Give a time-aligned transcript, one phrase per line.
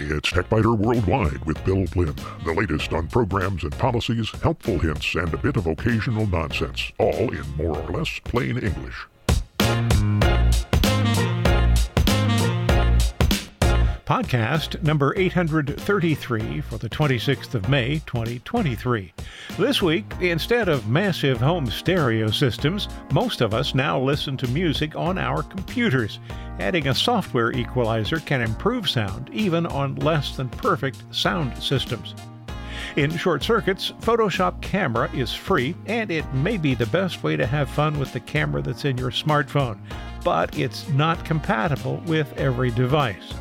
[0.00, 2.14] It's TechByter Worldwide with Bill Blinn.
[2.44, 7.32] The latest on programs and policies, helpful hints, and a bit of occasional nonsense, all
[7.32, 9.08] in more or less plain English.
[14.08, 19.12] Podcast number 833 for the 26th of May, 2023.
[19.58, 24.96] This week, instead of massive home stereo systems, most of us now listen to music
[24.96, 26.20] on our computers.
[26.58, 32.14] Adding a software equalizer can improve sound even on less than perfect sound systems.
[32.96, 37.44] In short circuits, Photoshop Camera is free, and it may be the best way to
[37.44, 39.78] have fun with the camera that's in your smartphone,
[40.24, 43.34] but it's not compatible with every device.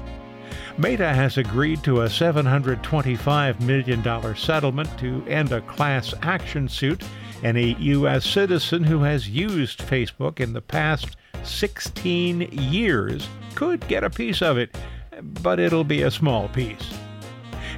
[0.79, 7.03] Meta has agreed to a $725 million settlement to end a class action suit,
[7.43, 8.25] Any U.S.
[8.25, 14.59] citizen who has used Facebook in the past 16 years could get a piece of
[14.59, 14.75] it,
[15.21, 16.93] but it'll be a small piece.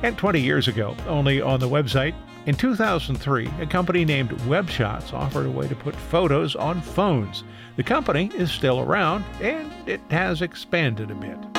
[0.04, 2.16] And 20 years ago, only on the website,
[2.46, 7.44] in 2003, a company named WebShots offered a way to put photos on phones.
[7.78, 11.59] The company is still around, and it has expanded a bit.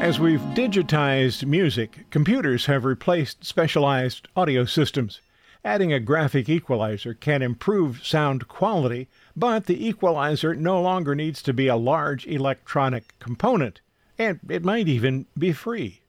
[0.00, 5.20] As we've digitized music, computers have replaced specialized audio systems.
[5.62, 11.52] Adding a graphic equalizer can improve sound quality, but the equalizer no longer needs to
[11.52, 13.82] be a large electronic component,
[14.18, 16.00] and it might even be free.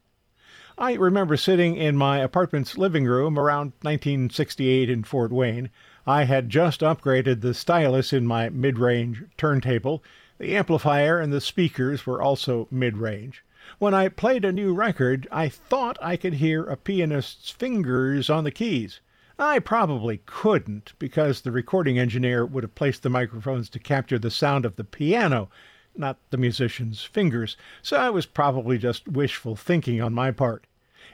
[0.78, 5.68] I remember sitting in my apartment's living room around 1968 in Fort Wayne.
[6.06, 10.02] I had just upgraded the stylus in my mid range turntable.
[10.38, 13.44] The amplifier and the speakers were also mid range.
[13.78, 18.44] When I played a new record, I thought I could hear a pianist's fingers on
[18.44, 19.00] the keys.
[19.38, 24.30] I probably couldn't, because the recording engineer would have placed the microphones to capture the
[24.30, 25.48] sound of the piano,
[25.96, 30.66] not the musician's fingers, so I was probably just wishful thinking on my part.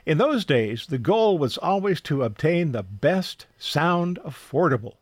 [0.05, 4.95] In those days, the goal was always to obtain the best sound affordable.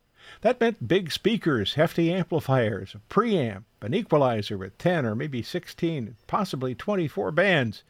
[0.47, 6.16] That meant big speakers, hefty amplifiers, a preamp, an equalizer with 10 or maybe 16,
[6.25, 7.84] possibly 24 bands.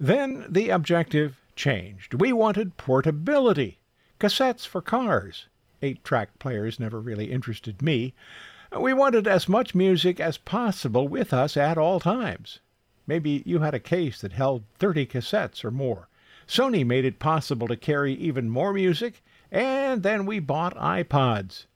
[0.00, 2.14] Then the objective changed.
[2.14, 3.78] We wanted portability.
[4.18, 5.46] Cassettes for cars.
[5.82, 8.12] Eight track players never really interested me.
[8.76, 12.58] We wanted as much music as possible with us at all times.
[13.06, 16.08] Maybe you had a case that held 30 cassettes or more.
[16.48, 19.22] Sony made it possible to carry even more music,
[19.52, 21.66] and then we bought iPods.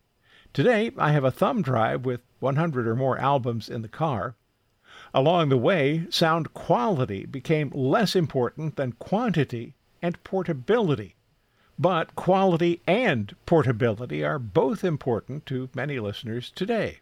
[0.55, 4.37] Today, I have a thumb drive with 100 or more albums in the car.
[5.13, 11.17] Along the way, sound quality became less important than quantity and portability.
[11.77, 17.01] But quality and portability are both important to many listeners today.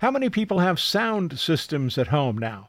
[0.00, 2.68] How many people have sound systems at home now?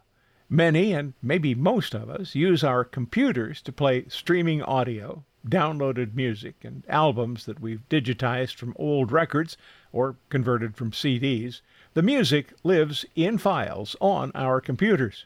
[0.50, 6.56] Many, and maybe most of us, use our computers to play streaming audio, downloaded music,
[6.64, 9.58] and albums that we've digitized from old records
[9.94, 11.62] or converted from CDs.
[11.94, 15.26] The music lives in files on our computers.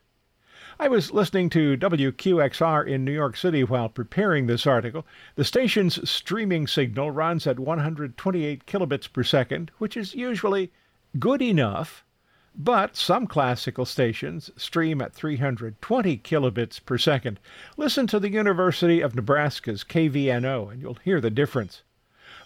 [0.79, 5.07] I was listening to WQXR in New York City while preparing this article.
[5.35, 10.71] The station's streaming signal runs at 128 kilobits per second, which is usually
[11.17, 12.05] good enough,
[12.53, 17.39] but some classical stations stream at 320 kilobits per second.
[17.75, 21.81] Listen to the University of Nebraska's KVNO and you'll hear the difference.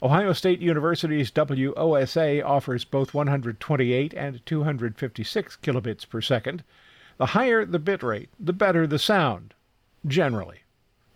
[0.03, 6.63] Ohio State University's WOSA offers both 128 and 256 kilobits per second.
[7.17, 9.53] The higher the bit rate, the better the sound,
[10.07, 10.61] generally.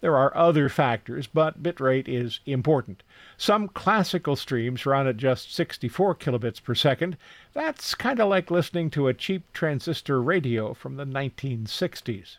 [0.01, 3.01] There are other factors, but bitrate is important.
[3.37, 7.17] Some classical streams run at just 64 kilobits per second.
[7.53, 12.37] That's kind of like listening to a cheap transistor radio from the 1960s.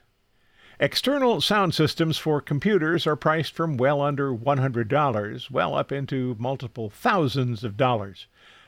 [0.78, 6.91] External sound systems for computers are priced from well under $100, well up into multiple
[6.91, 8.27] thousands of dollars.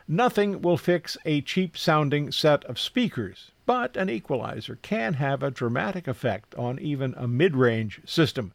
[0.08, 5.50] Nothing will fix a cheap sounding set of speakers, but an equalizer can have a
[5.50, 8.54] dramatic effect on even a mid range system.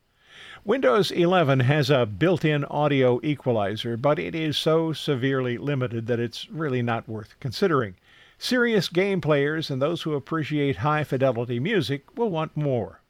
[0.66, 6.20] Windows 11 has a built in audio equalizer, but it is so severely limited that
[6.20, 7.98] it's really not worth considering.
[8.40, 13.03] Serious game players and those who appreciate high fidelity music will want more.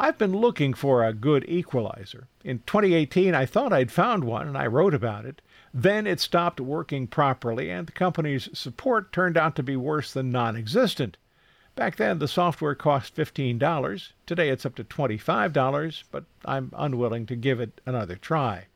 [0.00, 2.28] I've been looking for a good equalizer.
[2.44, 5.42] In 2018, I thought I'd found one and I wrote about it.
[5.74, 10.30] Then it stopped working properly, and the company's support turned out to be worse than
[10.30, 11.16] non existent.
[11.74, 14.12] Back then, the software cost $15.
[14.24, 18.68] Today, it's up to $25, but I'm unwilling to give it another try.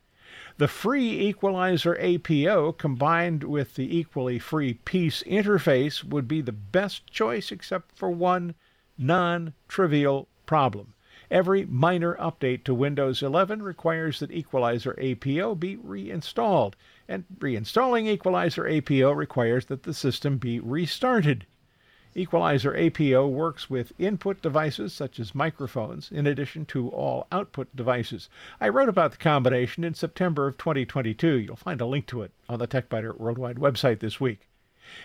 [0.58, 7.06] The free equalizer APO combined with the equally free Peace interface would be the best
[7.06, 8.56] choice except for one
[8.98, 10.94] non trivial problem.
[11.32, 16.76] Every minor update to Windows 11 requires that Equalizer APO be reinstalled,
[17.08, 21.46] and reinstalling Equalizer APO requires that the system be restarted.
[22.14, 28.28] Equalizer APO works with input devices such as microphones in addition to all output devices.
[28.60, 31.38] I wrote about the combination in September of 2022.
[31.38, 34.50] You'll find a link to it on the TechByter Worldwide website this week.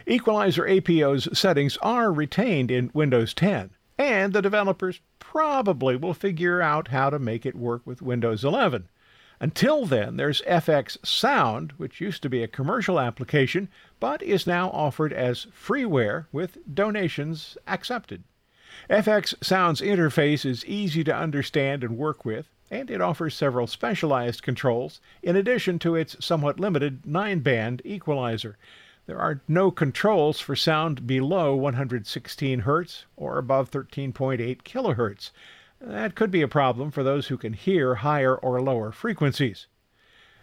[0.06, 6.90] Equalizer APO's settings are retained in Windows 10, and the developers probably will figure out
[6.90, 8.88] how to make it work with Windows 11.
[9.40, 14.70] Until then, there's FX Sound, which used to be a commercial application, but is now
[14.72, 18.24] offered as freeware with donations accepted.
[18.90, 24.42] FX Sound's interface is easy to understand and work with, and it offers several specialized
[24.42, 28.58] controls in addition to its somewhat limited 9 band equalizer.
[29.08, 35.32] There are no controls for sound below 116 Hz or above 13.8 kHz.
[35.80, 39.68] That could be a problem for those who can hear higher or lower frequencies.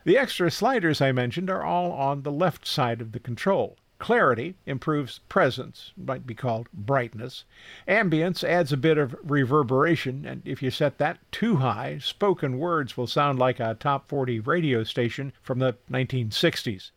[0.05, 3.77] The extra sliders I mentioned are all on the left side of the control.
[3.99, 7.45] Clarity improves presence, might be called brightness.
[7.87, 12.97] Ambience adds a bit of reverberation, and if you set that too high, spoken words
[12.97, 16.93] will sound like a top 40 radio station from the 1960s.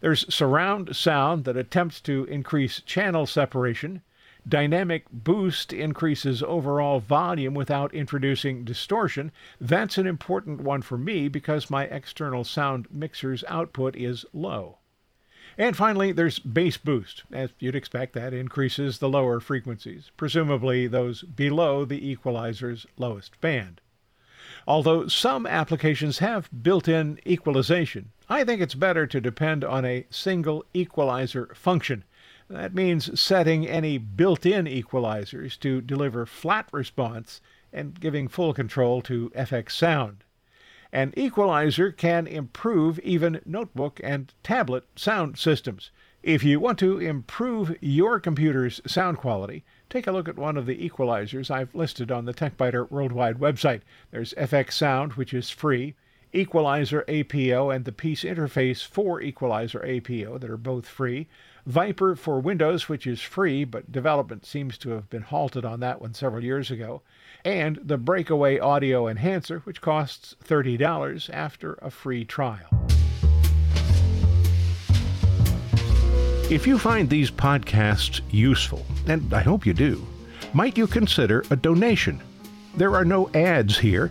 [0.00, 4.02] There's surround sound that attempts to increase channel separation.
[4.48, 9.32] Dynamic boost increases overall volume without introducing distortion.
[9.60, 14.78] That's an important one for me because my external sound mixer's output is low.
[15.58, 17.24] And finally, there's bass boost.
[17.32, 23.80] As you'd expect, that increases the lower frequencies, presumably those below the equalizer's lowest band.
[24.68, 30.06] Although some applications have built in equalization, I think it's better to depend on a
[30.10, 32.04] single equalizer function
[32.50, 37.42] that means setting any built-in equalizers to deliver flat response
[37.72, 40.24] and giving full control to FX sound.
[40.90, 45.90] An equalizer can improve even notebook and tablet sound systems.
[46.22, 50.64] If you want to improve your computer's sound quality, take a look at one of
[50.64, 53.82] the equalizers I've listed on the TechByter Worldwide website.
[54.10, 55.94] There's FX Sound, which is free,
[56.32, 61.26] Equalizer APO, and the Peace Interface for Equalizer APO that are both free.
[61.66, 66.00] Viper for Windows, which is free, but development seems to have been halted on that
[66.00, 67.02] one several years ago,
[67.44, 72.68] and the Breakaway Audio Enhancer, which costs $30 after a free trial.
[76.50, 80.06] If you find these podcasts useful, and I hope you do,
[80.54, 82.22] might you consider a donation?
[82.74, 84.10] There are no ads here,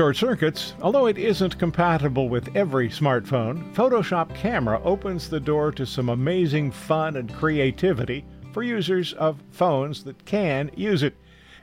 [0.00, 5.84] Short circuits, although it isn't compatible with every smartphone, Photoshop Camera opens the door to
[5.84, 11.14] some amazing fun and creativity for users of phones that can use it.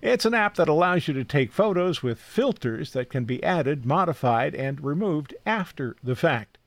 [0.04, 3.88] It's an app that allows you to take photos with filters that can be added,
[3.88, 6.60] modified, and removed after the fact.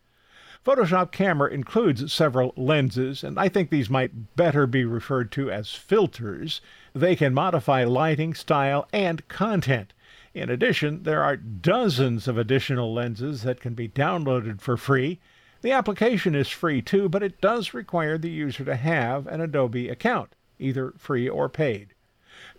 [0.67, 5.73] Photoshop Camera includes several lenses, and I think these might better be referred to as
[5.73, 6.61] filters.
[6.95, 9.93] They can modify lighting, style, and content.
[10.33, 15.19] In addition, there are dozens of additional lenses that can be downloaded for free.
[15.63, 19.89] The application is free too, but it does require the user to have an Adobe
[19.89, 21.95] account, either free or paid.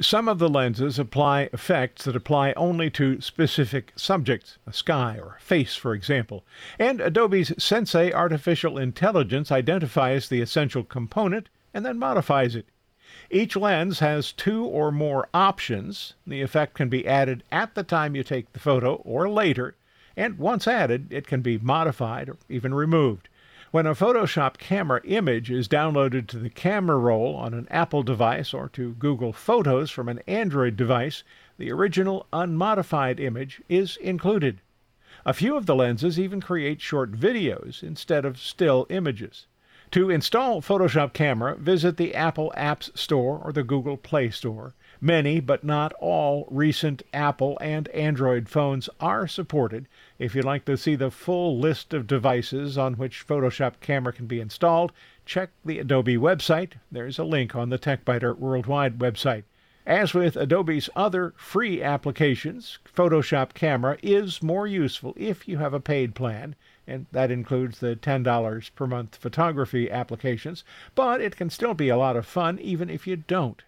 [0.01, 5.37] Some of the lenses apply effects that apply only to specific subjects, a sky or
[5.37, 6.43] a face, for example,
[6.77, 12.67] and Adobe's Sensei artificial intelligence identifies the essential component and then modifies it.
[13.33, 16.15] Each lens has two or more options.
[16.27, 19.75] The effect can be added at the time you take the photo or later,
[20.17, 23.29] and once added, it can be modified or even removed.
[23.71, 28.53] When a Photoshop camera image is downloaded to the camera roll on an Apple device
[28.53, 31.23] or to Google Photos from an Android device,
[31.57, 34.59] the original unmodified image is included.
[35.25, 39.47] A few of the lenses even create short videos instead of still images.
[39.91, 44.73] To install Photoshop Camera, visit the Apple Apps Store or the Google Play Store.
[45.01, 49.89] Many, but not all, recent Apple and Android phones are supported.
[50.17, 54.27] If you'd like to see the full list of devices on which Photoshop Camera can
[54.27, 54.93] be installed,
[55.25, 56.75] check the Adobe website.
[56.89, 59.43] There's a link on the TechByter Worldwide website.
[59.85, 65.81] As with Adobe's other free applications, Photoshop Camera is more useful if you have a
[65.81, 66.55] paid plan,
[66.91, 71.97] and that includes the $10 per month photography applications, but it can still be a
[71.97, 73.63] lot of fun even if you don't.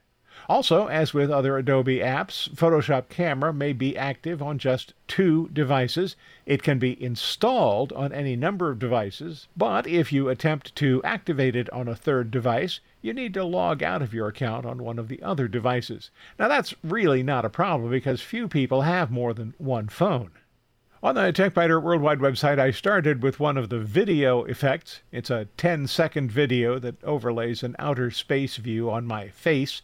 [0.49, 6.15] Also, as with other Adobe apps, Photoshop Camera may be active on just two devices.
[6.45, 11.55] It can be installed on any number of devices, but if you attempt to activate
[11.55, 14.97] it on a third device, you need to log out of your account on one
[14.97, 16.09] of the other devices.
[16.39, 20.31] Now, that's really not a problem because few people have more than one phone.
[21.03, 25.01] On the TechByter Worldwide website, I started with one of the video effects.
[25.11, 29.81] It's a 10 second video that overlays an outer space view on my face.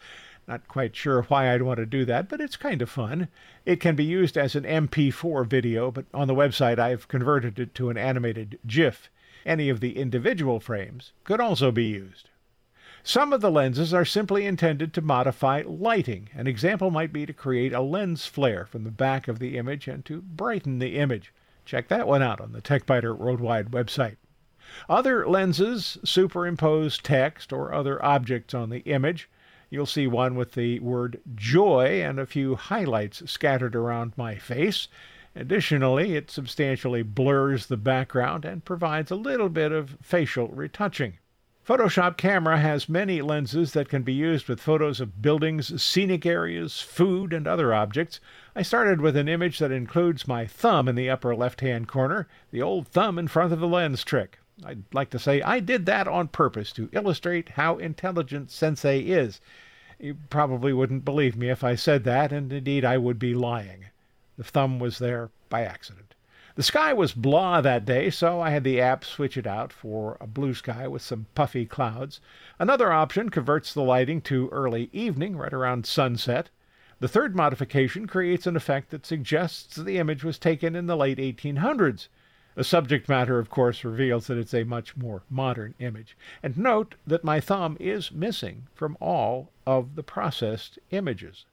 [0.48, 3.28] Not quite sure why I'd want to do that, but it's kind of fun.
[3.66, 7.76] It can be used as an MP4 video, but on the website I've converted it
[7.76, 9.10] to an animated GIF.
[9.46, 12.30] Any of the individual frames could also be used.
[13.03, 16.29] Some of the lenses are simply intended to modify lighting.
[16.34, 19.88] An example might be to create a lens flare from the back of the image
[19.88, 21.34] and to brighten the image.
[21.65, 24.18] Check that one out on the TechByter Worldwide website.
[24.89, 29.29] Other lenses superimpose text or other objects on the image.
[29.70, 34.88] You'll see one with the word joy and a few highlights scattered around my face.
[35.36, 41.19] Additionally, it substantially blurs the background and provides a little bit of facial retouching.
[41.70, 46.82] Photoshop Camera has many lenses that can be used with photos of buildings, scenic areas,
[46.82, 48.20] food, and other objects.
[48.56, 52.28] I started with an image that includes my thumb in the upper left hand corner,
[52.50, 54.40] the old thumb in front of the lens trick.
[54.66, 59.40] I'd like to say I did that on purpose to illustrate how intelligent Sensei is.
[60.00, 63.86] You probably wouldn't believe me if I said that, and indeed I would be lying.
[64.38, 66.16] The thumb was there by accident.
[66.60, 70.18] The sky was blah that day, so I had the app switch it out for
[70.20, 72.20] a blue sky with some puffy clouds.
[72.60, 76.50] Another option converts the lighting to early evening, right around sunset.
[77.00, 81.18] The third modification creates an effect that suggests the image was taken in the late
[81.18, 82.10] 1800s.
[82.56, 86.18] The subject matter, of course, reveals that it's a much more modern image.
[86.44, 91.46] And note that my thumb is missing from all of the processed images.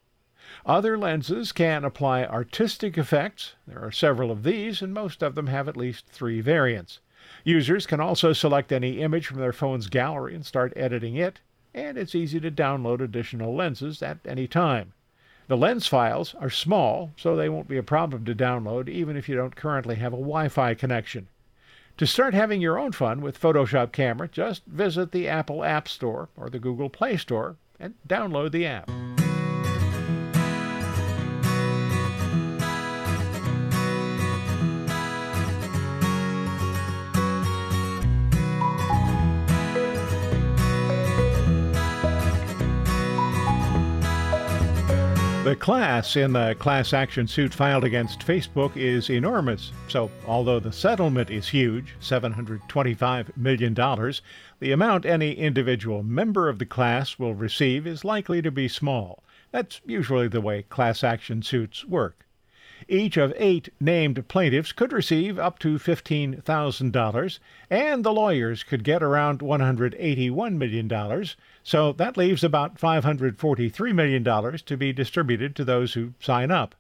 [0.65, 3.55] Other lenses can apply artistic effects.
[3.67, 7.01] There are several of these, and most of them have at least three variants.
[7.45, 11.41] Users can also select any image from their phone's gallery and start editing it,
[11.75, 14.93] and it's easy to download additional lenses at any time.
[15.49, 19.29] The lens files are small, so they won't be a problem to download even if
[19.29, 21.29] you don't currently have a Wi Fi connection.
[21.99, 26.29] To start having your own fun with Photoshop Camera, just visit the Apple App Store
[26.37, 28.91] or the Google Play Store and download the app.
[45.47, 49.71] The class in the class action suit filed against Facebook is enormous.
[49.87, 56.67] So, although the settlement is huge $725 million the amount any individual member of the
[56.67, 59.23] class will receive is likely to be small.
[59.53, 62.26] That's usually the way class action suits work.
[62.89, 67.39] Each of eight named plaintiffs could receive up to $15,000,
[67.69, 71.25] and the lawyers could get around $181 million,
[71.65, 76.77] so that leaves about $543 million to be distributed to those who sign up.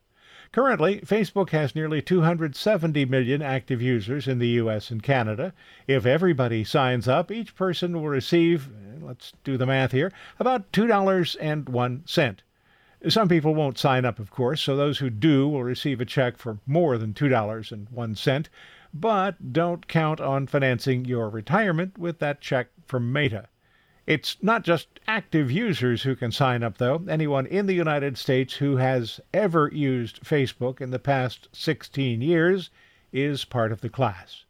[0.52, 5.52] Currently, Facebook has nearly 270 million active users in the US and Canada.
[5.88, 8.68] If everybody signs up, each person will receive,
[9.00, 12.36] let's do the math here, about $2.01.
[13.08, 16.38] Some people won't sign up, of course, so those who do will receive a check
[16.38, 18.48] for more than $2.01,
[18.94, 23.48] but don't count on financing your retirement with that check from Meta.
[24.06, 27.04] It's not just active users who can sign up, though.
[27.08, 32.70] Anyone in the United States who has ever used Facebook in the past 16 years
[33.12, 34.45] is part of the class.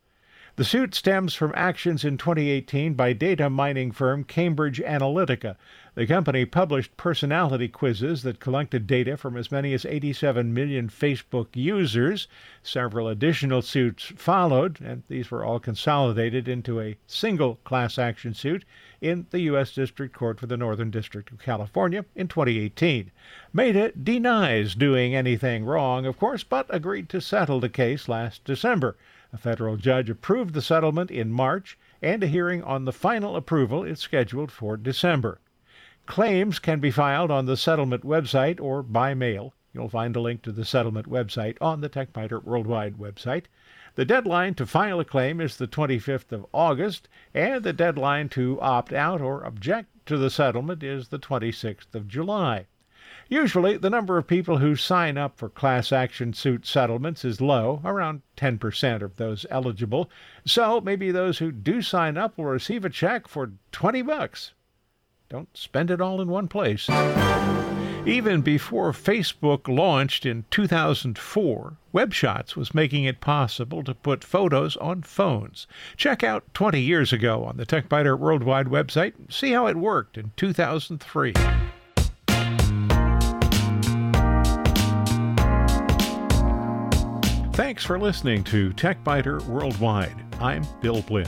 [0.57, 5.57] The suit stems from actions in 2018 by data mining firm Cambridge Analytica.
[5.95, 11.49] The company published personality quizzes that collected data from as many as 87 million Facebook
[11.53, 12.27] users.
[12.63, 18.65] Several additional suits followed, and these were all consolidated into a single class action suit
[19.03, 19.75] in the U.S.
[19.75, 23.11] District Court for the Northern District of California in 2018.
[23.53, 28.97] Meta denies doing anything wrong, of course, but agreed to settle the case last December.
[29.37, 33.85] A federal judge approved the settlement in March, and a hearing on the final approval
[33.85, 35.43] is scheduled for December.
[36.07, 39.53] Claims can be filed on the settlement website or by mail.
[39.75, 43.45] You'll find a link to the settlement website on the TechByter Worldwide website.
[43.95, 48.59] The deadline to file a claim is the 25th of August, and the deadline to
[48.63, 52.69] opt out or object to the settlement is the 26th of July.
[53.29, 57.81] Usually, the number of people who sign up for class action suit settlements is low,
[57.85, 60.09] around 10% of those eligible.
[60.45, 64.53] So maybe those who do sign up will receive a check for 20 bucks.
[65.29, 66.89] Don't spend it all in one place.
[68.07, 75.03] Even before Facebook launched in 2004, WebShots was making it possible to put photos on
[75.03, 75.67] phones.
[75.97, 79.17] Check out 20 years ago on the TechByter Worldwide website.
[79.19, 81.33] and See how it worked in 2003.
[87.57, 90.15] Thanks for listening to TechByter Worldwide.
[90.43, 91.27] I'm Bill Blinn.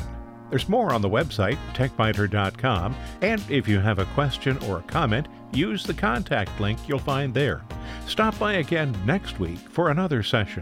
[0.50, 5.26] There's more on the website, techbyter.com, and if you have a question or a comment,
[5.54, 7.62] use the contact link you'll find there.
[8.06, 10.60] Stop by again next week for another session.